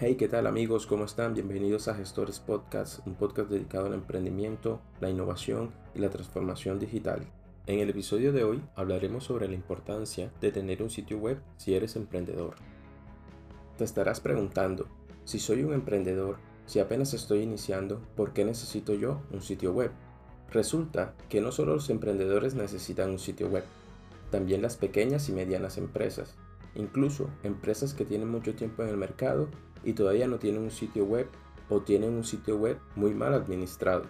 Hey, 0.00 0.14
¿qué 0.14 0.28
tal 0.28 0.46
amigos? 0.46 0.86
¿Cómo 0.86 1.06
están? 1.06 1.34
Bienvenidos 1.34 1.88
a 1.88 1.94
Gestores 1.96 2.38
Podcast, 2.38 3.04
un 3.04 3.16
podcast 3.16 3.50
dedicado 3.50 3.86
al 3.86 3.94
emprendimiento, 3.94 4.80
la 5.00 5.10
innovación 5.10 5.72
y 5.92 5.98
la 5.98 6.08
transformación 6.08 6.78
digital. 6.78 7.26
En 7.66 7.80
el 7.80 7.90
episodio 7.90 8.32
de 8.32 8.44
hoy 8.44 8.62
hablaremos 8.76 9.24
sobre 9.24 9.48
la 9.48 9.54
importancia 9.54 10.30
de 10.40 10.52
tener 10.52 10.84
un 10.84 10.90
sitio 10.90 11.18
web 11.18 11.40
si 11.56 11.74
eres 11.74 11.96
emprendedor. 11.96 12.54
Te 13.76 13.82
estarás 13.82 14.20
preguntando, 14.20 14.86
si 15.24 15.40
soy 15.40 15.64
un 15.64 15.72
emprendedor, 15.72 16.36
si 16.64 16.78
apenas 16.78 17.12
estoy 17.12 17.40
iniciando, 17.40 18.00
¿por 18.14 18.32
qué 18.32 18.44
necesito 18.44 18.94
yo 18.94 19.22
un 19.32 19.42
sitio 19.42 19.72
web? 19.72 19.90
Resulta 20.52 21.16
que 21.28 21.40
no 21.40 21.50
solo 21.50 21.74
los 21.74 21.90
emprendedores 21.90 22.54
necesitan 22.54 23.10
un 23.10 23.18
sitio 23.18 23.48
web, 23.48 23.64
también 24.30 24.62
las 24.62 24.76
pequeñas 24.76 25.28
y 25.28 25.32
medianas 25.32 25.76
empresas, 25.76 26.36
incluso 26.74 27.30
empresas 27.42 27.94
que 27.94 28.04
tienen 28.04 28.28
mucho 28.28 28.54
tiempo 28.54 28.82
en 28.82 28.88
el 28.88 28.96
mercado 28.96 29.48
y 29.84 29.92
todavía 29.92 30.26
no 30.26 30.38
tienen 30.38 30.62
un 30.62 30.70
sitio 30.70 31.04
web 31.04 31.28
o 31.68 31.80
tienen 31.80 32.14
un 32.14 32.24
sitio 32.24 32.56
web 32.56 32.78
muy 32.96 33.14
mal 33.14 33.34
administrado. 33.34 34.04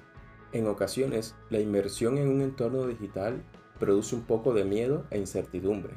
En 0.52 0.66
ocasiones, 0.66 1.34
la 1.50 1.60
inversión 1.60 2.18
en 2.18 2.28
un 2.28 2.40
entorno 2.40 2.86
digital 2.86 3.42
produce 3.78 4.14
un 4.14 4.22
poco 4.22 4.54
de 4.54 4.64
miedo 4.64 5.04
e 5.10 5.18
incertidumbre. 5.18 5.94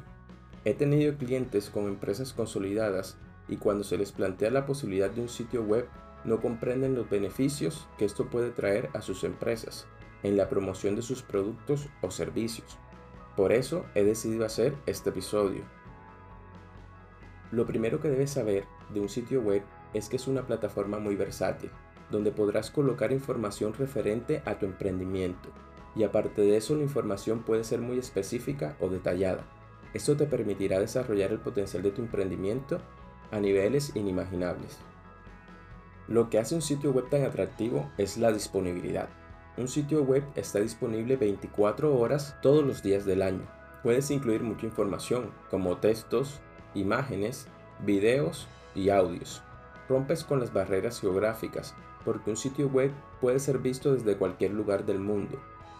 He 0.64 0.74
tenido 0.74 1.16
clientes 1.16 1.70
con 1.70 1.88
empresas 1.88 2.32
consolidadas 2.32 3.16
y 3.48 3.56
cuando 3.56 3.84
se 3.84 3.98
les 3.98 4.12
plantea 4.12 4.50
la 4.50 4.66
posibilidad 4.66 5.10
de 5.10 5.22
un 5.22 5.28
sitio 5.28 5.62
web 5.62 5.86
no 6.24 6.40
comprenden 6.40 6.94
los 6.94 7.10
beneficios 7.10 7.88
que 7.98 8.04
esto 8.04 8.30
puede 8.30 8.50
traer 8.50 8.88
a 8.94 9.02
sus 9.02 9.24
empresas 9.24 9.86
en 10.22 10.36
la 10.36 10.48
promoción 10.48 10.94
de 10.94 11.02
sus 11.02 11.22
productos 11.22 11.88
o 12.00 12.10
servicios. 12.10 12.78
Por 13.36 13.52
eso 13.52 13.84
he 13.94 14.04
decidido 14.04 14.44
hacer 14.44 14.74
este 14.86 15.10
episodio. 15.10 15.62
Lo 17.52 17.66
primero 17.66 18.00
que 18.00 18.08
debes 18.08 18.30
saber 18.30 18.64
de 18.92 19.00
un 19.00 19.10
sitio 19.10 19.42
web 19.42 19.62
es 19.92 20.08
que 20.08 20.16
es 20.16 20.26
una 20.26 20.46
plataforma 20.46 20.98
muy 20.98 21.16
versátil, 21.16 21.70
donde 22.10 22.32
podrás 22.32 22.70
colocar 22.70 23.12
información 23.12 23.74
referente 23.74 24.42
a 24.46 24.58
tu 24.58 24.64
emprendimiento. 24.64 25.50
Y 25.94 26.04
aparte 26.04 26.40
de 26.40 26.56
eso, 26.56 26.74
la 26.74 26.82
información 26.82 27.42
puede 27.42 27.64
ser 27.64 27.80
muy 27.80 27.98
específica 27.98 28.74
o 28.80 28.88
detallada. 28.88 29.44
Esto 29.92 30.16
te 30.16 30.24
permitirá 30.24 30.80
desarrollar 30.80 31.30
el 31.30 31.40
potencial 31.40 31.82
de 31.82 31.90
tu 31.90 32.00
emprendimiento 32.00 32.78
a 33.30 33.38
niveles 33.38 33.94
inimaginables. 33.94 34.78
Lo 36.08 36.30
que 36.30 36.38
hace 36.38 36.54
un 36.54 36.62
sitio 36.62 36.90
web 36.92 37.10
tan 37.10 37.24
atractivo 37.24 37.90
es 37.98 38.16
la 38.16 38.32
disponibilidad. 38.32 39.10
Un 39.58 39.68
sitio 39.68 40.02
web 40.02 40.24
está 40.34 40.60
disponible 40.60 41.16
24 41.16 41.94
horas 41.98 42.34
todos 42.40 42.64
los 42.64 42.82
días 42.82 43.04
del 43.04 43.20
año. 43.20 43.46
Puedes 43.82 44.10
incluir 44.10 44.42
mucha 44.42 44.64
información 44.64 45.30
como 45.50 45.76
textos, 45.76 46.40
imágenes, 46.74 47.46
videos 47.84 48.46
y 48.74 48.90
audios. 48.90 49.42
Rompes 49.88 50.24
con 50.24 50.40
las 50.40 50.52
barreras 50.52 51.00
geográficas 51.00 51.74
porque 52.04 52.30
un 52.30 52.36
sitio 52.36 52.68
web 52.68 52.90
puede 53.20 53.38
ser 53.38 53.58
visto 53.58 53.94
desde 53.94 54.16
cualquier 54.16 54.52
lugar 54.52 54.84
del 54.84 54.98
mundo 54.98 55.38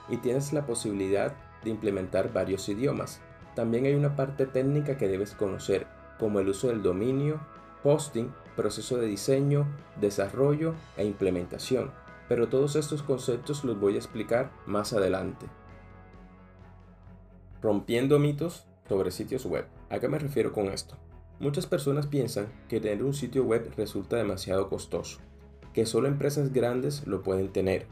y 0.09 0.19
tienes 0.19 0.53
la 0.53 0.67
posibilidad 0.67 1.35
de 1.65 1.71
implementar 1.71 2.33
varios 2.33 2.69
idiomas. 2.69 3.21
También 3.55 3.87
hay 3.87 3.95
una 3.95 4.17
parte 4.17 4.47
técnica 4.47 4.97
que 4.97 5.09
debes 5.09 5.33
conocer, 5.33 5.87
como 6.19 6.41
el 6.41 6.49
uso 6.49 6.69
del 6.69 6.83
dominio, 6.83 7.41
posting, 7.83 8.33
proceso 8.57 8.99
de 8.99 9.07
diseño, 9.07 9.67
desarrollo 10.01 10.75
e 10.97 11.05
implementación 11.05 11.91
pero 12.33 12.49
todos 12.49 12.77
estos 12.77 13.03
conceptos 13.03 13.63
los 13.63 13.79
voy 13.79 13.95
a 13.95 13.99
explicar 13.99 14.51
más 14.65 14.95
adelante. 14.95 15.45
Rompiendo 17.61 18.19
mitos 18.19 18.67
sobre 18.89 19.11
sitios 19.11 19.47
web. 19.47 19.67
¿A 19.91 19.99
qué 19.99 20.09
me 20.09 20.19
refiero 20.19 20.53
con 20.53 20.67
esto? 20.67 20.97
Muchas 21.41 21.67
personas 21.67 22.07
piensan 22.07 22.47
que 22.69 22.81
tener 22.81 23.03
un 23.03 23.15
sitio 23.15 23.45
web 23.45 23.73
resulta 23.77 24.17
demasiado 24.17 24.69
costoso, 24.69 25.19
que 25.73 25.87
solo 25.87 26.09
empresas 26.09 26.53
grandes 26.53 27.07
lo 27.07 27.23
pueden 27.23 27.53
tener, 27.53 27.87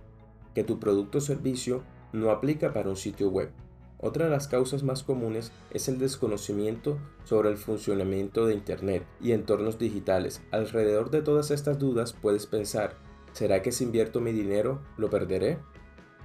que 0.55 0.65
tu 0.65 0.79
producto 0.79 1.19
o 1.19 1.21
servicio 1.21 1.83
no 2.13 2.31
aplica 2.31 2.73
para 2.73 2.89
un 2.89 2.97
sitio 2.97 3.29
web. 3.31 3.51
Otra 3.99 4.25
de 4.25 4.31
las 4.31 4.49
causas 4.49 4.83
más 4.83 5.03
comunes 5.03 5.53
es 5.73 5.89
el 5.89 5.99
desconocimiento 5.99 6.99
sobre 7.25 7.51
el 7.51 7.57
funcionamiento 7.57 8.47
de 8.47 8.55
Internet 8.55 9.05
y 9.21 9.33
entornos 9.33 9.79
digitales. 9.79 10.43
Alrededor 10.53 11.11
de 11.11 11.23
todas 11.23 11.51
estas 11.51 11.79
dudas 11.79 12.15
puedes 12.15 12.47
pensar 12.47 12.97
¿Será 13.33 13.63
que 13.63 13.73
si 13.73 13.85
invierto 13.85 14.21
mi 14.21 14.33
dinero 14.33 14.81
lo 14.97 15.09
perderé? 15.09 15.59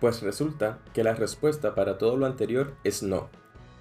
Pues 0.01 0.21
resulta 0.21 0.79
que 0.93 1.03
la 1.03 1.13
respuesta 1.13 1.75
para 1.75 1.97
todo 1.97 2.17
lo 2.17 2.25
anterior 2.25 2.73
es 2.83 3.03
no. 3.03 3.29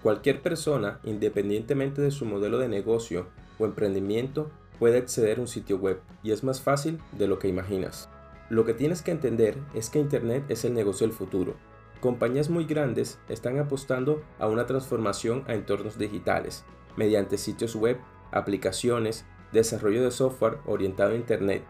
Cualquier 0.05 0.41
persona, 0.41 1.01
independientemente 1.03 2.01
de 2.01 2.13
su 2.13 2.27
modelo 2.27 2.59
de 2.59 2.69
negocio 2.69 3.27
o 3.59 3.65
emprendimiento, 3.65 4.51
puede 4.79 4.99
acceder 4.99 5.39
a 5.39 5.41
un 5.41 5.49
sitio 5.49 5.79
web 5.79 6.01
y 6.23 6.31
es 6.31 6.45
más 6.45 6.61
fácil 6.61 7.01
de 7.19 7.27
lo 7.27 7.41
que 7.41 7.49
imaginas. 7.49 8.09
Lo 8.51 8.65
que 8.65 8.75
tienes 8.75 9.03
que 9.03 9.11
entender 9.11 9.57
es 9.75 9.91
que 9.91 9.99
Internet 9.99 10.45
es 10.49 10.65
el 10.65 10.75
negocio 10.75 11.09
del 11.09 11.17
futuro. 11.17 11.57
Compañías 12.01 12.51
muy 12.51 12.67
grandes 12.67 13.19
están 13.29 13.59
apostando 13.59 14.23
a 14.39 14.47
una 14.47 14.67
transformación 14.67 15.43
a 15.49 15.55
entornos 15.55 15.99
digitales, 15.99 16.65
mediante 16.97 17.37
sitios 17.37 17.75
web, 17.75 17.99
aplicaciones, 18.31 19.25
desarrollo 19.53 20.05
de 20.05 20.13
software 20.13 20.59
orientado 20.67 21.13
a 21.13 21.17
Internet 21.17 21.65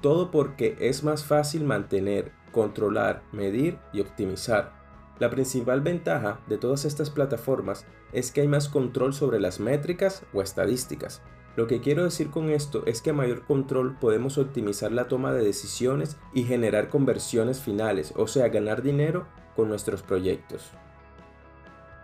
todo 0.00 0.30
porque 0.30 0.76
es 0.80 1.04
más 1.04 1.24
fácil 1.24 1.64
mantener, 1.64 2.32
controlar, 2.52 3.22
medir 3.32 3.78
y 3.92 4.00
optimizar. 4.00 4.79
La 5.20 5.28
principal 5.28 5.82
ventaja 5.82 6.40
de 6.46 6.56
todas 6.56 6.86
estas 6.86 7.10
plataformas 7.10 7.84
es 8.14 8.32
que 8.32 8.40
hay 8.40 8.48
más 8.48 8.70
control 8.70 9.12
sobre 9.12 9.38
las 9.38 9.60
métricas 9.60 10.24
o 10.32 10.40
estadísticas. 10.40 11.20
Lo 11.56 11.66
que 11.66 11.82
quiero 11.82 12.04
decir 12.04 12.30
con 12.30 12.48
esto 12.48 12.84
es 12.86 13.02
que 13.02 13.10
a 13.10 13.12
mayor 13.12 13.44
control 13.44 13.98
podemos 14.00 14.38
optimizar 14.38 14.92
la 14.92 15.08
toma 15.08 15.34
de 15.34 15.44
decisiones 15.44 16.16
y 16.32 16.44
generar 16.44 16.88
conversiones 16.88 17.60
finales, 17.60 18.14
o 18.16 18.26
sea, 18.28 18.48
ganar 18.48 18.80
dinero 18.80 19.26
con 19.54 19.68
nuestros 19.68 20.02
proyectos. 20.02 20.70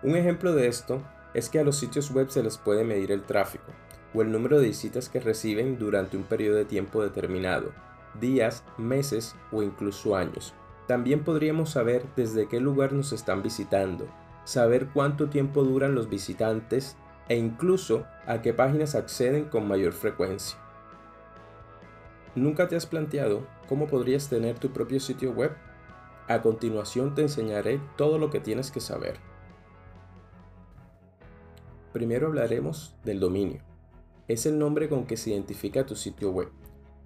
Un 0.03 0.15
ejemplo 0.15 0.55
de 0.55 0.67
esto 0.67 1.03
es 1.33 1.49
que 1.49 1.59
a 1.59 1.65
los 1.65 1.79
sitios 1.79 2.11
web 2.11 2.29
se 2.29 2.43
les 2.43 2.59
puede 2.59 2.85
medir 2.85 3.13
el 3.13 3.23
tráfico 3.23 3.73
o 4.13 4.21
el 4.21 4.31
número 4.31 4.61
de 4.61 4.67
visitas 4.67 5.09
que 5.09 5.21
reciben 5.21 5.79
durante 5.79 6.19
un 6.19 6.25
periodo 6.25 6.57
de 6.57 6.67
tiempo 6.67 7.03
determinado, 7.03 7.73
días, 8.21 8.63
meses 8.77 9.35
o 9.53 9.63
incluso 9.63 10.17
años. 10.17 10.53
También 10.87 11.25
podríamos 11.25 11.71
saber 11.71 12.05
desde 12.15 12.49
qué 12.49 12.61
lugar 12.61 12.93
nos 12.93 13.13
están 13.13 13.43
visitando, 13.43 14.07
saber 14.45 14.89
cuánto 14.93 15.29
tiempo 15.29 15.65
duran 15.65 15.95
los 15.95 16.09
visitantes 16.09 16.97
e 17.29 17.37
incluso 17.37 18.07
a 18.27 18.41
qué 18.41 18.55
páginas 18.55 18.95
acceden 18.95 19.47
con 19.47 19.67
mayor 19.67 19.93
frecuencia. 19.93 20.59
¿Nunca 22.37 22.69
te 22.69 22.77
has 22.77 22.87
planteado 22.87 23.47
cómo 23.69 23.87
podrías 23.87 24.29
tener 24.29 24.59
tu 24.59 24.71
propio 24.71 25.01
sitio 25.01 25.33
web? 25.33 25.53
A 26.29 26.43
continuación 26.43 27.15
te 27.15 27.23
enseñaré 27.23 27.81
todo 27.97 28.19
lo 28.19 28.31
que 28.31 28.41
tienes 28.41 28.71
que 28.71 28.81
saber. 28.81 29.17
Primero 31.93 32.27
hablaremos 32.27 32.95
del 33.05 33.21
dominio. 33.21 33.63
Es 34.29 34.45
el 34.45 34.59
nombre 34.59 34.89
con 34.89 35.07
que 35.07 35.17
se 35.17 35.31
identifica 35.31 35.87
tu 35.87 35.97
sitio 35.97 36.31
web. 36.31 36.51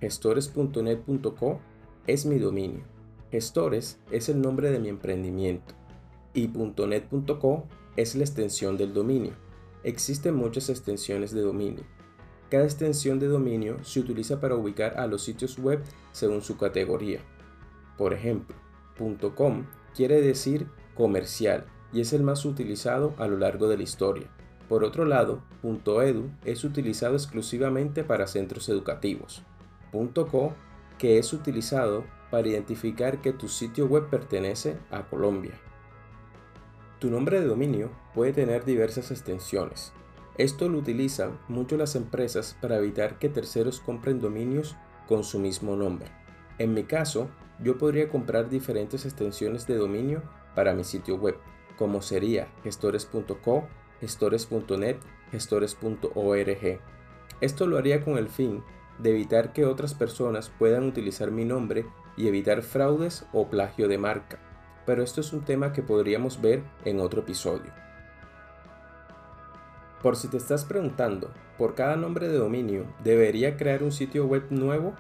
Gestores.net.co 0.01 1.61
es 2.07 2.27
mi 2.27 2.39
dominio. 2.39 3.00
Gestores 3.31 4.01
es 4.11 4.29
el 4.29 4.41
nombre 4.41 4.71
de 4.71 4.81
mi 4.81 4.89
emprendimiento. 4.89 5.75
Y 6.35 6.49
.net.co 6.49 7.65
es 7.97 8.15
la 8.17 8.25
extensión 8.25 8.77
del 8.77 8.93
dominio. 8.93 9.33
Existen 9.85 10.35
muchas 10.35 10.69
extensiones 10.69 11.33
de 11.33 11.43
dominio. 11.43 11.85
Cada 12.51 12.65
extensión 12.65 13.21
de 13.21 13.29
dominio 13.29 13.83
se 13.85 14.01
utiliza 14.01 14.41
para 14.41 14.57
ubicar 14.57 14.99
a 14.99 15.07
los 15.07 15.23
sitios 15.23 15.59
web 15.59 15.81
según 16.11 16.43
su 16.43 16.57
categoría. 16.57 17.21
Por 17.97 18.13
ejemplo, 18.13 18.57
.com 19.37 19.67
quiere 19.95 20.21
decir 20.21 20.67
comercial 20.95 21.67
y 21.93 22.01
es 22.01 22.13
el 22.13 22.23
más 22.23 22.45
utilizado 22.45 23.15
a 23.19 23.29
lo 23.29 23.39
largo 23.39 23.69
de 23.69 23.77
la 23.77 23.85
historia. 23.85 24.27
Por 24.69 24.83
otro 24.85 25.05
lado, 25.05 25.43
.edu 25.63 26.31
es 26.45 26.65
utilizado 26.65 27.15
exclusivamente 27.15 28.03
para 28.03 28.27
centros 28.27 28.69
educativos. 28.69 29.43
.co 29.93 30.53
que 30.99 31.19
es 31.19 31.33
utilizado 31.33 32.05
para 32.31 32.49
identificar 32.49 33.21
que 33.21 33.33
tu 33.33 33.49
sitio 33.49 33.87
web 33.87 34.09
pertenece 34.09 34.79
a 34.91 35.03
Colombia. 35.03 35.59
Tu 36.99 37.11
nombre 37.11 37.41
de 37.41 37.47
dominio 37.47 37.91
puede 38.15 38.33
tener 38.33 38.65
diversas 38.65 39.11
extensiones. 39.11 39.93
Esto 40.37 40.69
lo 40.69 40.79
utilizan 40.79 41.39
mucho 41.49 41.77
las 41.77 41.97
empresas 41.97 42.57
para 42.61 42.77
evitar 42.77 43.19
que 43.19 43.29
terceros 43.29 43.81
compren 43.81 44.21
dominios 44.21 44.77
con 45.09 45.25
su 45.25 45.39
mismo 45.39 45.77
nombre. 45.77 46.11
En 46.59 46.75
mi 46.75 46.85
caso, 46.85 47.29
yo 47.63 47.79
podría 47.79 48.09
comprar 48.09 48.49
diferentes 48.49 49.05
extensiones 49.05 49.67
de 49.67 49.77
dominio 49.77 50.23
para 50.55 50.75
mi 50.75 50.85
sitio 50.85 51.17
web, 51.17 51.37
como 51.77 52.03
sería 52.03 52.49
gestores.co, 52.63 53.67
gestores.net, 54.01 54.97
gestores.org. 55.31 56.81
Esto 57.41 57.67
lo 57.67 57.79
haría 57.79 58.03
con 58.03 58.19
el 58.19 58.29
fin 58.29 58.63
de 58.99 59.11
evitar 59.11 59.53
que 59.53 59.65
otras 59.65 59.95
personas 59.95 60.51
puedan 60.59 60.85
utilizar 60.85 61.31
mi 61.31 61.45
nombre 61.45 61.87
y 62.17 62.29
evitar 62.29 62.63
fraudes 62.63 63.27
o 63.33 63.49
plagio 63.49 63.89
de 63.89 63.99
marca, 63.99 64.39
pero 64.87 65.03
esto 65.03 65.21
es 65.21 65.33
un 65.33 65.43
tema 65.43 65.73
que 65.73 65.83
podríamos 65.83 66.41
ver 66.41 66.63
en 66.85 67.01
otro 67.01 67.23
episodio. 67.23 67.73
Por 70.03 70.17
si 70.17 70.29
te 70.29 70.39
estás 70.39 70.65
preguntando, 70.65 71.31
¿por 71.59 71.75
cada 71.75 71.97
nombre 71.97 72.29
de 72.29 72.39
dominio 72.39 72.87
debería 73.05 73.57
crear 73.57 73.83
un 73.83 73.93
sitio 73.93 74.27
web 74.27 74.47
nuevo? 74.51 74.95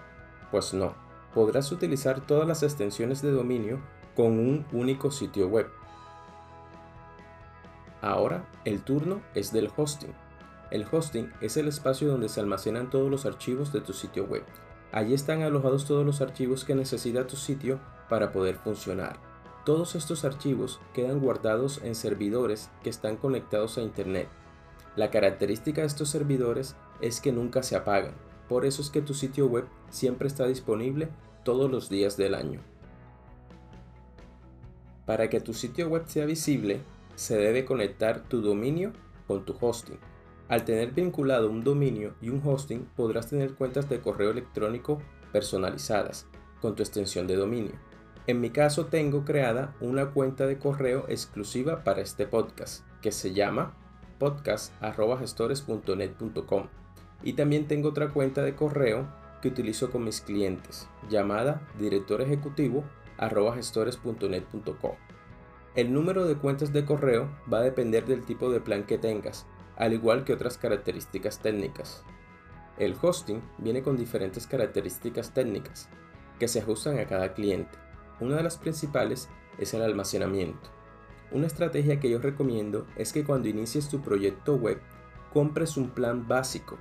Pues 0.50 0.74
no, 0.74 0.94
podrás 1.34 1.72
utilizar 1.72 2.20
todas 2.20 2.46
las 2.46 2.62
extensiones 2.62 3.22
de 3.22 3.30
dominio 3.30 3.80
con 4.14 4.38
un 4.38 4.66
único 4.72 5.10
sitio 5.10 5.48
web. 5.48 5.70
Ahora, 8.02 8.44
el 8.64 8.82
turno 8.82 9.20
es 9.34 9.52
del 9.52 9.70
hosting. 9.74 10.12
El 10.70 10.86
hosting 10.90 11.32
es 11.40 11.56
el 11.56 11.68
espacio 11.68 12.08
donde 12.08 12.28
se 12.28 12.40
almacenan 12.40 12.90
todos 12.90 13.10
los 13.10 13.26
archivos 13.26 13.72
de 13.72 13.80
tu 13.80 13.92
sitio 13.92 14.24
web. 14.24 14.44
Allí 14.92 15.14
están 15.14 15.42
alojados 15.42 15.84
todos 15.86 16.04
los 16.04 16.20
archivos 16.20 16.64
que 16.64 16.74
necesita 16.74 17.26
tu 17.26 17.36
sitio 17.36 17.78
para 18.08 18.32
poder 18.32 18.56
funcionar. 18.56 19.18
Todos 19.64 19.94
estos 19.94 20.24
archivos 20.24 20.80
quedan 20.94 21.20
guardados 21.20 21.80
en 21.84 21.94
servidores 21.94 22.70
que 22.82 22.90
están 22.90 23.16
conectados 23.16 23.78
a 23.78 23.82
Internet 23.82 24.28
la 24.96 25.10
característica 25.10 25.82
de 25.82 25.86
estos 25.86 26.10
servidores 26.10 26.74
es 27.00 27.20
que 27.20 27.30
nunca 27.30 27.62
se 27.62 27.76
apagan, 27.76 28.12
por 28.48 28.66
eso 28.66 28.82
es 28.82 28.90
que 28.90 29.00
tu 29.00 29.14
sitio 29.14 29.46
web 29.46 29.64
siempre 29.88 30.26
está 30.26 30.46
disponible 30.46 31.08
todos 31.44 31.70
los 31.70 31.88
días 31.88 32.16
del 32.16 32.34
año. 32.34 32.60
Para 35.06 35.30
que 35.30 35.40
tu 35.40 35.54
sitio 35.54 35.88
web 35.88 36.04
sea 36.06 36.26
visible, 36.26 36.80
se 37.14 37.36
debe 37.36 37.64
conectar 37.64 38.24
tu 38.28 38.42
dominio 38.42 38.92
con 39.28 39.44
tu 39.44 39.56
hosting. 39.60 39.98
Al 40.50 40.64
tener 40.64 40.90
vinculado 40.90 41.48
un 41.48 41.62
dominio 41.62 42.14
y 42.20 42.28
un 42.28 42.42
hosting, 42.44 42.84
podrás 42.96 43.28
tener 43.28 43.54
cuentas 43.54 43.88
de 43.88 44.00
correo 44.00 44.32
electrónico 44.32 45.00
personalizadas 45.32 46.26
con 46.60 46.74
tu 46.74 46.82
extensión 46.82 47.28
de 47.28 47.36
dominio. 47.36 47.74
En 48.26 48.40
mi 48.40 48.50
caso 48.50 48.86
tengo 48.86 49.24
creada 49.24 49.76
una 49.80 50.10
cuenta 50.10 50.48
de 50.48 50.58
correo 50.58 51.04
exclusiva 51.08 51.84
para 51.84 52.00
este 52.00 52.26
podcast 52.26 52.84
que 53.00 53.12
se 53.12 53.32
llama 53.32 53.76
podcast.gestores.net.com 54.18 56.66
y 57.22 57.34
también 57.34 57.68
tengo 57.68 57.90
otra 57.90 58.08
cuenta 58.08 58.42
de 58.42 58.56
correo 58.56 59.06
que 59.40 59.46
utilizo 59.48 59.92
con 59.92 60.02
mis 60.02 60.20
clientes 60.20 60.88
llamada 61.08 61.62
director. 61.78 62.26
El 65.76 65.92
número 65.92 66.26
de 66.26 66.34
cuentas 66.34 66.72
de 66.72 66.84
correo 66.84 67.30
va 67.52 67.58
a 67.58 67.62
depender 67.62 68.04
del 68.04 68.24
tipo 68.24 68.50
de 68.50 68.60
plan 68.60 68.82
que 68.82 68.98
tengas, 68.98 69.46
al 69.80 69.94
igual 69.94 70.24
que 70.24 70.34
otras 70.34 70.58
características 70.58 71.38
técnicas. 71.38 72.04
El 72.78 72.94
hosting 73.00 73.40
viene 73.56 73.82
con 73.82 73.96
diferentes 73.96 74.46
características 74.46 75.32
técnicas 75.32 75.88
que 76.38 76.48
se 76.48 76.60
ajustan 76.60 76.98
a 76.98 77.06
cada 77.06 77.32
cliente. 77.32 77.78
Una 78.20 78.36
de 78.36 78.42
las 78.42 78.58
principales 78.58 79.30
es 79.58 79.72
el 79.72 79.80
almacenamiento. 79.80 80.68
Una 81.32 81.46
estrategia 81.46 81.98
que 81.98 82.10
yo 82.10 82.18
recomiendo 82.18 82.86
es 82.96 83.14
que 83.14 83.24
cuando 83.24 83.48
inicies 83.48 83.88
tu 83.88 84.02
proyecto 84.02 84.56
web 84.56 84.78
compres 85.32 85.78
un 85.78 85.88
plan 85.88 86.28
básico 86.28 86.76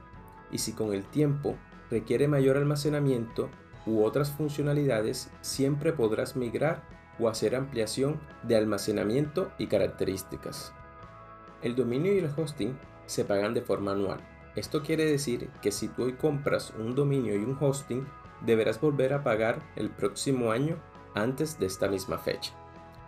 y 0.52 0.58
si 0.58 0.74
con 0.74 0.94
el 0.94 1.06
tiempo 1.06 1.56
requiere 1.90 2.28
mayor 2.28 2.58
almacenamiento 2.58 3.50
u 3.86 4.04
otras 4.04 4.30
funcionalidades, 4.30 5.32
siempre 5.40 5.94
podrás 5.94 6.36
migrar 6.36 6.84
o 7.18 7.30
hacer 7.30 7.56
ampliación 7.56 8.20
de 8.44 8.58
almacenamiento 8.58 9.52
y 9.58 9.68
características. 9.68 10.74
El 11.62 11.76
dominio 11.76 12.14
y 12.14 12.20
el 12.20 12.32
hosting 12.36 12.78
se 13.10 13.26
pagan 13.26 13.54
de 13.54 13.62
forma 13.62 13.92
anual. 13.92 14.20
Esto 14.56 14.84
quiere 14.84 15.06
decir 15.06 15.50
que 15.62 15.72
si 15.72 15.88
tú 15.88 16.04
hoy 16.04 16.14
compras 16.14 16.74
un 16.78 16.94
dominio 16.94 17.36
y 17.36 17.44
un 17.44 17.58
hosting, 17.60 18.08
deberás 18.46 18.80
volver 18.80 19.14
a 19.14 19.24
pagar 19.24 19.62
el 19.76 19.90
próximo 19.90 20.52
año 20.52 20.78
antes 21.16 21.60
de 21.60 21.66
esta 21.66 21.88
misma 21.88 22.20
fecha. 22.20 22.54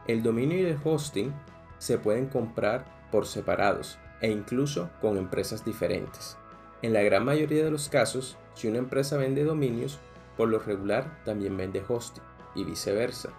El 0.07 0.23
dominio 0.23 0.57
y 0.57 0.65
el 0.65 0.79
hosting 0.83 1.31
se 1.77 1.99
pueden 1.99 2.27
comprar 2.27 2.85
por 3.11 3.27
separados 3.27 3.99
e 4.21 4.31
incluso 4.31 4.89
con 5.01 5.17
empresas 5.17 5.63
diferentes. 5.63 6.35
En 6.81 6.93
la 6.93 7.03
gran 7.03 7.23
mayoría 7.23 7.63
de 7.63 7.71
los 7.71 7.89
casos, 7.89 8.37
si 8.55 8.67
una 8.67 8.79
empresa 8.79 9.17
vende 9.17 9.43
dominios, 9.43 9.99
por 10.35 10.49
lo 10.49 10.57
regular 10.57 11.21
también 11.25 11.55
vende 11.55 11.83
hosting 11.87 12.23
y 12.55 12.63
viceversa. 12.63 13.29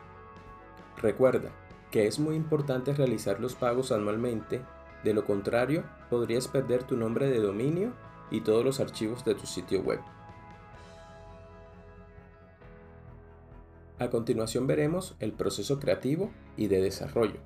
Recuerda 1.00 1.50
que 1.90 2.06
es 2.06 2.18
muy 2.18 2.36
importante 2.36 2.94
realizar 2.94 3.40
los 3.40 3.54
pagos 3.54 3.90
anualmente, 3.90 4.62
de 5.04 5.14
lo 5.14 5.24
contrario 5.24 5.84
podrías 6.10 6.48
perder 6.48 6.84
tu 6.84 6.96
nombre 6.96 7.28
de 7.28 7.40
dominio 7.40 7.92
y 8.30 8.40
todos 8.40 8.64
los 8.64 8.80
archivos 8.80 9.24
de 9.24 9.34
tu 9.34 9.46
sitio 9.46 9.82
web. 9.82 10.00
A 13.98 14.10
continuación 14.10 14.66
veremos 14.66 15.14
el 15.20 15.32
proceso 15.32 15.78
creativo 15.78 16.30
y 16.56 16.66
de 16.66 16.80
desarrollo. 16.80 17.38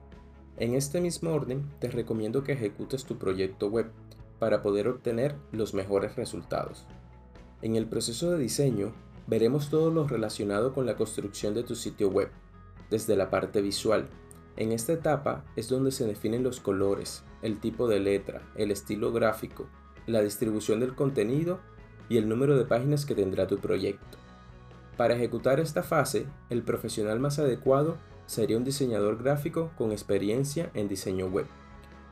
En 0.57 0.75
este 0.75 1.03
mismo 1.03 1.33
orden 1.33 1.69
te 1.81 1.91
recomiendo 1.91 2.45
que 2.45 2.53
ejecutes 2.53 3.05
tu 3.05 3.19
proyecto 3.19 3.69
web 3.69 3.91
para 4.39 4.63
poder 4.63 4.89
obtener 4.89 5.35
los 5.53 5.75
mejores 5.75 6.17
resultados. 6.17 6.87
En 7.63 7.77
el 7.77 7.87
proceso 7.87 8.31
de 8.31 8.39
diseño 8.39 8.93
veremos 9.27 9.69
todo 9.71 9.91
lo 9.91 10.07
relacionado 10.07 10.73
con 10.73 10.87
la 10.87 10.97
construcción 10.97 11.53
de 11.53 11.63
tu 11.63 11.75
sitio 11.75 12.09
web, 12.09 12.31
desde 12.91 13.17
la 13.17 13.29
parte 13.29 13.61
visual. 13.61 14.09
En 14.57 14.73
esta 14.73 14.95
etapa 14.95 15.45
es 15.55 15.69
donde 15.69 15.91
se 15.91 16.07
definen 16.07 16.43
los 16.43 16.61
colores, 16.61 17.25
el 17.43 17.61
tipo 17.61 17.89
de 17.89 18.01
letra, 18.01 18.43
el 18.57 18.71
estilo 18.71 19.13
gráfico, 19.13 19.67
la 20.07 20.23
distribución 20.23 20.81
del 20.81 20.95
contenido 20.95 21.61
y 22.09 22.17
el 22.17 22.29
número 22.29 22.57
de 22.57 22.65
páginas 22.65 23.05
que 23.05 23.15
tendrá 23.15 23.47
tu 23.47 23.59
proyecto. 23.59 24.17
Para 24.97 25.15
ejecutar 25.15 25.61
esta 25.61 25.83
fase, 25.83 26.27
el 26.49 26.63
profesional 26.63 27.21
más 27.21 27.39
adecuado 27.39 27.99
sería 28.25 28.57
un 28.57 28.65
diseñador 28.65 29.23
gráfico 29.23 29.71
con 29.77 29.93
experiencia 29.93 30.71
en 30.73 30.89
diseño 30.89 31.27
web. 31.27 31.47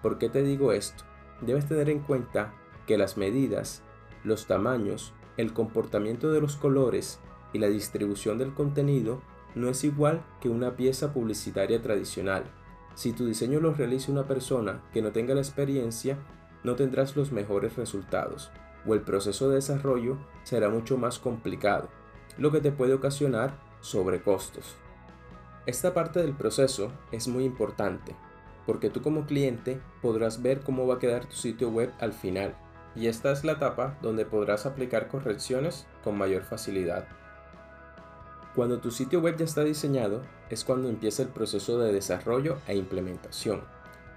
¿Por 0.02 0.19
qué 0.19 0.29
te 0.29 0.43
digo 0.43 0.73
esto? 0.73 1.05
Debes 1.40 1.67
tener 1.67 1.88
en 1.88 2.00
cuenta 2.00 2.52
que 2.87 2.99
las 2.99 3.17
medidas, 3.17 3.82
los 4.23 4.47
tamaños, 4.47 5.14
el 5.38 5.55
comportamiento 5.55 6.31
de 6.31 6.43
los 6.43 6.56
colores 6.56 7.20
y 7.55 7.58
la 7.58 7.69
distribución 7.69 8.37
del 8.37 8.52
contenido 8.52 9.23
no 9.55 9.69
es 9.69 9.85
igual 9.85 10.25
que 10.41 10.49
una 10.49 10.77
pieza 10.77 11.12
publicitaria 11.12 11.81
tradicional. 11.81 12.45
Si 12.95 13.12
tu 13.12 13.27
diseño 13.27 13.61
lo 13.61 13.73
realiza 13.73 14.12
una 14.12 14.27
persona 14.27 14.83
que 14.93 15.03
no 15.03 15.12
tenga 15.12 15.35
la 15.35 15.41
experiencia, 15.41 16.19
no 16.62 16.77
tendrás 16.77 17.17
los 17.17 17.33
mejores 17.33 17.77
resultados 17.77 18.51
o 18.87 18.95
el 18.95 19.01
proceso 19.01 19.49
de 19.49 19.56
desarrollo 19.56 20.19
será 20.43 20.69
mucho 20.69 20.97
más 20.99 21.19
complicado 21.19 21.89
lo 22.37 22.51
que 22.51 22.61
te 22.61 22.73
puede 22.73 22.95
ocasionar 22.95 23.59
sobrecostos. 23.81 24.77
Esta 25.67 25.95
parte 25.95 26.21
del 26.21 26.35
proceso 26.35 26.93
es 27.12 27.29
muy 27.29 27.45
importante 27.45 28.15
porque 28.67 28.91
tú 28.91 29.03
como 29.03 29.27
cliente 29.27 29.81
podrás 30.02 30.43
ver 30.43 30.61
cómo 30.61 30.87
va 30.87 30.97
a 30.97 30.99
quedar 30.99 31.26
tu 31.26 31.37
sitio 31.37 31.71
web 31.71 31.93
al 32.00 32.12
final 32.12 32.55
y 32.97 33.07
esta 33.07 33.33
es 33.33 33.45
la 33.45 33.52
etapa 33.52 33.99
donde 34.02 34.25
podrás 34.25 34.67
aplicar 34.67 35.09
correcciones 35.09 35.87
con 36.02 36.17
mayor 36.17 36.43
facilidad. 36.43 37.07
Cuando 38.54 38.78
tu 38.78 38.92
sitio 38.92 39.20
web 39.20 39.37
ya 39.37 39.44
está 39.44 39.64
diseñado 39.64 40.23
es 40.49 40.64
cuando 40.64 40.88
empieza 40.88 41.23
el 41.23 41.28
proceso 41.28 41.78
de 41.78 41.92
desarrollo 41.92 42.58
e 42.68 42.76
implementación. 42.76 43.62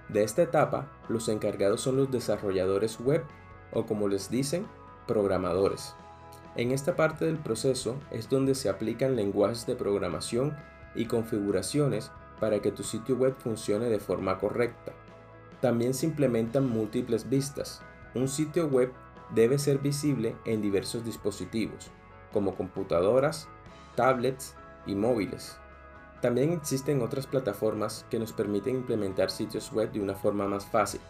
De 0.10 0.24
esta 0.24 0.44
etapa 0.44 0.88
los 1.10 1.28
encargados 1.28 1.82
son 1.82 1.98
los 1.98 2.12
desarrolladores 2.12 3.00
web 3.00 3.24
o 3.72 3.86
como 3.86 4.08
les 4.08 4.30
dicen, 4.30 4.68
programadores. 5.08 5.96
En 6.56 6.72
esta 6.72 6.96
parte 6.96 7.26
del 7.26 7.38
proceso 7.38 7.96
es 8.12 8.30
donde 8.30 8.54
se 8.54 8.70
aplican 8.70 9.16
lenguajes 9.16 9.66
de 9.66 9.76
programación 9.76 10.56
y 10.96 11.06
configuraciones 11.06 12.12
para 12.40 12.60
que 12.60 12.72
tu 12.72 12.84
sitio 12.84 13.16
web 13.16 13.36
funcione 13.38 13.86
de 13.86 14.00
forma 14.00 14.38
correcta. 14.38 14.94
También 15.62 15.94
se 15.94 16.06
implementan 16.06 16.70
múltiples 16.70 17.28
vistas. 17.28 17.82
Un 18.14 18.28
sitio 18.28 18.68
web 18.68 18.92
debe 19.34 19.58
ser 19.58 19.80
visible 19.80 20.36
en 20.46 20.62
diversos 20.62 21.04
dispositivos, 21.04 21.92
como 22.32 22.56
computadoras, 22.56 23.50
tablets 23.98 24.56
y 24.86 24.96
móviles. 24.96 25.58
También 26.22 26.54
existen 26.54 27.02
otras 27.02 27.28
plataformas 27.28 28.06
que 28.10 28.20
nos 28.20 28.32
permiten 28.32 28.78
implementar 28.78 29.30
sitios 29.30 29.74
web 29.74 29.92
de 29.92 30.00
una 30.00 30.16
forma 30.16 30.48
más 30.48 30.66
fácil. 30.66 31.02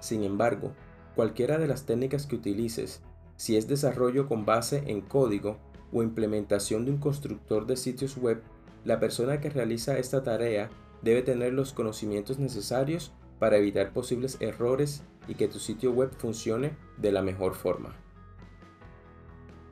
Sin 0.00 0.24
embargo, 0.24 0.72
cualquiera 1.14 1.58
de 1.58 1.66
las 1.66 1.84
técnicas 1.84 2.26
que 2.26 2.36
utilices 2.36 3.02
si 3.36 3.56
es 3.56 3.68
desarrollo 3.68 4.28
con 4.28 4.46
base 4.46 4.84
en 4.86 5.02
código 5.02 5.58
o 5.92 6.02
implementación 6.02 6.84
de 6.84 6.92
un 6.92 6.98
constructor 6.98 7.66
de 7.66 7.76
sitios 7.76 8.16
web, 8.16 8.42
la 8.84 8.98
persona 8.98 9.40
que 9.40 9.50
realiza 9.50 9.98
esta 9.98 10.22
tarea 10.22 10.70
debe 11.02 11.22
tener 11.22 11.52
los 11.52 11.72
conocimientos 11.72 12.38
necesarios 12.38 13.12
para 13.38 13.58
evitar 13.58 13.92
posibles 13.92 14.38
errores 14.40 15.02
y 15.28 15.34
que 15.34 15.48
tu 15.48 15.58
sitio 15.58 15.92
web 15.92 16.10
funcione 16.16 16.76
de 16.96 17.12
la 17.12 17.22
mejor 17.22 17.54
forma. 17.54 17.94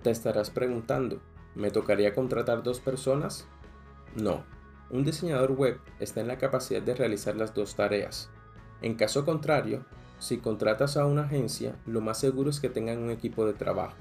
Te 0.02 0.10
estarás 0.10 0.50
preguntando, 0.50 1.22
¿me 1.54 1.70
tocaría 1.70 2.14
contratar 2.14 2.62
dos 2.62 2.80
personas? 2.80 3.46
No, 4.16 4.44
un 4.90 5.04
diseñador 5.04 5.52
web 5.52 5.80
está 5.98 6.20
en 6.20 6.28
la 6.28 6.38
capacidad 6.38 6.82
de 6.82 6.94
realizar 6.94 7.36
las 7.36 7.54
dos 7.54 7.74
tareas. 7.74 8.30
En 8.82 8.94
caso 8.94 9.24
contrario, 9.24 9.84
si 10.18 10.38
contratas 10.38 10.96
a 10.96 11.06
una 11.06 11.22
agencia, 11.22 11.76
lo 11.86 12.00
más 12.00 12.18
seguro 12.18 12.50
es 12.50 12.60
que 12.60 12.68
tengan 12.68 12.98
un 12.98 13.10
equipo 13.10 13.46
de 13.46 13.54
trabajo, 13.54 13.96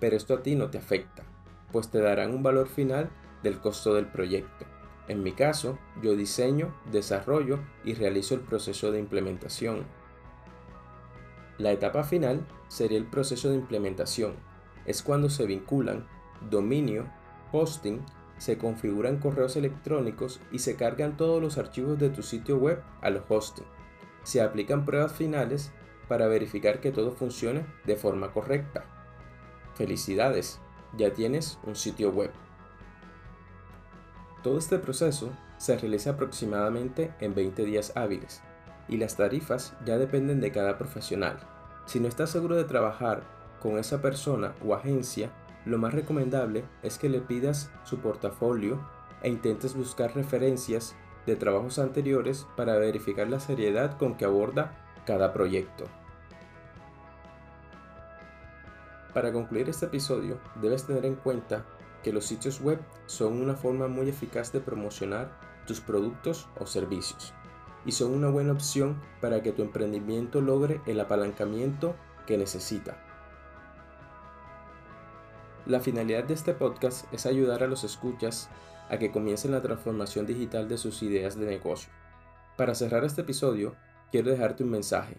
pero 0.00 0.16
esto 0.16 0.34
a 0.34 0.42
ti 0.42 0.54
no 0.54 0.70
te 0.70 0.78
afecta, 0.78 1.24
pues 1.72 1.90
te 1.90 2.00
darán 2.00 2.34
un 2.34 2.42
valor 2.42 2.68
final 2.68 3.10
del 3.42 3.58
costo 3.60 3.94
del 3.94 4.06
proyecto. 4.06 4.66
En 5.08 5.22
mi 5.22 5.32
caso, 5.32 5.78
yo 6.02 6.16
diseño, 6.16 6.74
desarrollo 6.90 7.60
y 7.84 7.94
realizo 7.94 8.34
el 8.34 8.40
proceso 8.40 8.90
de 8.90 8.98
implementación. 8.98 9.84
La 11.58 11.72
etapa 11.72 12.02
final 12.02 12.44
sería 12.68 12.98
el 12.98 13.06
proceso 13.06 13.48
de 13.48 13.56
implementación. 13.56 14.34
Es 14.84 15.02
cuando 15.02 15.30
se 15.30 15.46
vinculan 15.46 16.06
dominio, 16.50 17.06
hosting, 17.52 18.04
se 18.38 18.58
configuran 18.58 19.18
correos 19.18 19.56
electrónicos 19.56 20.40
y 20.52 20.58
se 20.58 20.76
cargan 20.76 21.16
todos 21.16 21.40
los 21.40 21.58
archivos 21.58 21.98
de 21.98 22.10
tu 22.10 22.22
sitio 22.22 22.58
web 22.58 22.82
al 23.00 23.24
hosting. 23.28 23.66
Se 24.22 24.42
aplican 24.42 24.84
pruebas 24.84 25.12
finales 25.12 25.72
para 26.08 26.26
verificar 26.26 26.80
que 26.80 26.92
todo 26.92 27.12
funcione 27.12 27.64
de 27.84 27.96
forma 27.96 28.32
correcta. 28.32 28.84
Felicidades, 29.74 30.60
ya 30.96 31.12
tienes 31.12 31.58
un 31.64 31.76
sitio 31.76 32.10
web. 32.10 32.30
Todo 34.42 34.58
este 34.58 34.78
proceso 34.78 35.32
se 35.58 35.76
realiza 35.76 36.10
aproximadamente 36.10 37.12
en 37.20 37.34
20 37.34 37.64
días 37.64 37.92
hábiles 37.96 38.42
y 38.88 38.98
las 38.98 39.16
tarifas 39.16 39.74
ya 39.84 39.98
dependen 39.98 40.40
de 40.40 40.52
cada 40.52 40.78
profesional. 40.78 41.38
Si 41.86 42.00
no 42.00 42.08
estás 42.08 42.30
seguro 42.30 42.56
de 42.56 42.64
trabajar 42.64 43.22
con 43.60 43.78
esa 43.78 44.00
persona 44.00 44.54
o 44.64 44.74
agencia, 44.74 45.30
lo 45.66 45.78
más 45.78 45.92
recomendable 45.92 46.64
es 46.82 46.96
que 46.96 47.08
le 47.08 47.20
pidas 47.20 47.70
su 47.84 47.98
portafolio 47.98 48.80
e 49.22 49.28
intentes 49.28 49.74
buscar 49.74 50.14
referencias 50.14 50.94
de 51.26 51.34
trabajos 51.34 51.80
anteriores 51.80 52.46
para 52.56 52.76
verificar 52.76 53.28
la 53.28 53.40
seriedad 53.40 53.98
con 53.98 54.16
que 54.16 54.24
aborda 54.24 54.76
cada 55.04 55.32
proyecto. 55.32 55.84
Para 59.12 59.32
concluir 59.32 59.68
este 59.68 59.86
episodio, 59.86 60.38
debes 60.62 60.84
tener 60.84 61.04
en 61.04 61.16
cuenta 61.16 61.64
que 62.04 62.12
los 62.12 62.26
sitios 62.26 62.60
web 62.60 62.78
son 63.06 63.40
una 63.40 63.54
forma 63.56 63.88
muy 63.88 64.08
eficaz 64.08 64.52
de 64.52 64.60
promocionar 64.60 65.36
tus 65.66 65.80
productos 65.80 66.48
o 66.60 66.66
servicios 66.66 67.34
y 67.84 67.92
son 67.92 68.12
una 68.12 68.28
buena 68.28 68.52
opción 68.52 69.00
para 69.20 69.42
que 69.42 69.52
tu 69.52 69.62
emprendimiento 69.62 70.40
logre 70.40 70.80
el 70.86 71.00
apalancamiento 71.00 71.96
que 72.26 72.38
necesita. 72.38 73.05
La 75.66 75.80
finalidad 75.80 76.22
de 76.22 76.34
este 76.34 76.54
podcast 76.54 77.12
es 77.12 77.26
ayudar 77.26 77.64
a 77.64 77.66
los 77.66 77.82
escuchas 77.82 78.48
a 78.88 78.98
que 78.98 79.10
comiencen 79.10 79.50
la 79.50 79.62
transformación 79.62 80.24
digital 80.24 80.68
de 80.68 80.78
sus 80.78 81.02
ideas 81.02 81.36
de 81.36 81.44
negocio. 81.44 81.90
Para 82.56 82.76
cerrar 82.76 83.04
este 83.04 83.22
episodio, 83.22 83.74
quiero 84.12 84.30
dejarte 84.30 84.62
un 84.62 84.70
mensaje. 84.70 85.16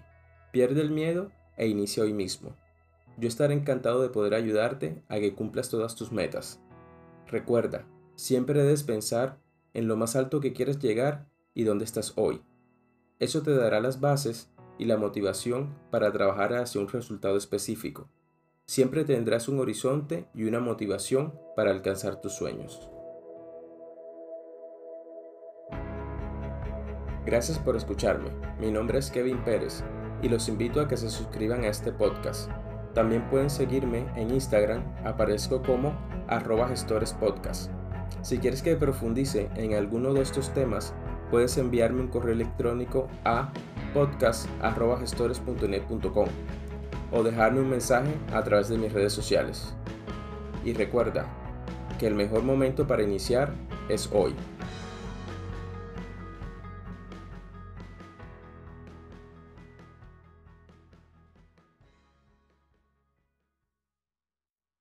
Pierde 0.53 0.79
el 0.79 0.91
miedo 0.91 1.31
e 1.57 1.67
inicia 1.67 2.03
hoy 2.03 2.13
mismo. 2.13 2.55
Yo 3.17 3.27
estaré 3.27 3.55
encantado 3.55 4.01
de 4.01 4.07
poder 4.07 4.35
ayudarte 4.35 5.03
a 5.09 5.19
que 5.19 5.35
cumplas 5.35 5.69
todas 5.69 5.95
tus 5.95 6.13
metas. 6.13 6.61
Recuerda, 7.27 7.85
siempre 8.15 8.61
debes 8.61 8.83
pensar 8.83 9.39
en 9.73 9.89
lo 9.89 9.97
más 9.97 10.15
alto 10.15 10.39
que 10.39 10.53
quieres 10.53 10.79
llegar 10.79 11.27
y 11.53 11.65
dónde 11.65 11.83
estás 11.83 12.13
hoy. 12.15 12.41
Eso 13.19 13.41
te 13.41 13.53
dará 13.53 13.81
las 13.81 13.99
bases 13.99 14.49
y 14.77 14.85
la 14.85 14.95
motivación 14.95 15.77
para 15.91 16.13
trabajar 16.13 16.53
hacia 16.53 16.79
un 16.79 16.87
resultado 16.87 17.35
específico. 17.35 18.09
Siempre 18.69 19.05
tendrás 19.05 19.47
un 19.47 19.59
horizonte 19.59 20.25
y 20.33 20.43
una 20.43 20.59
motivación 20.59 21.33
para 21.55 21.71
alcanzar 21.71 22.19
tus 22.19 22.33
sueños. 22.33 22.89
Gracias 27.25 27.59
por 27.59 27.77
escucharme. 27.77 28.29
Mi 28.59 28.69
nombre 28.69 28.99
es 28.99 29.09
Kevin 29.09 29.41
Pérez 29.45 29.85
y 30.21 30.27
los 30.27 30.49
invito 30.49 30.81
a 30.81 30.89
que 30.89 30.97
se 30.97 31.09
suscriban 31.09 31.63
a 31.63 31.69
este 31.69 31.93
podcast. 31.93 32.51
También 32.93 33.29
pueden 33.29 33.49
seguirme 33.49 34.05
en 34.17 34.31
Instagram, 34.31 34.83
aparezco 35.05 35.61
como 35.61 35.97
arroba 36.27 36.67
gestorespodcast. 36.67 37.71
Si 38.21 38.37
quieres 38.37 38.61
que 38.61 38.75
profundice 38.75 39.49
en 39.55 39.75
alguno 39.75 40.13
de 40.13 40.23
estos 40.23 40.53
temas, 40.53 40.93
puedes 41.31 41.57
enviarme 41.57 42.01
un 42.01 42.09
correo 42.09 42.33
electrónico 42.33 43.07
a 43.23 43.53
podcast.gestores.net.com 43.93 46.27
o 47.11 47.23
dejarme 47.23 47.61
un 47.61 47.69
mensaje 47.69 48.13
a 48.33 48.43
través 48.43 48.69
de 48.69 48.77
mis 48.77 48.91
redes 48.91 49.13
sociales. 49.13 49.73
Y 50.63 50.73
recuerda 50.73 51.25
que 51.99 52.07
el 52.07 52.15
mejor 52.15 52.43
momento 52.43 52.87
para 52.87 53.03
iniciar 53.03 53.53
es 53.89 54.09
hoy. 54.11 54.35